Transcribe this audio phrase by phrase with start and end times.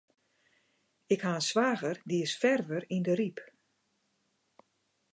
[1.13, 3.37] Ik ha in swager, dy is ferver yn de Ryp.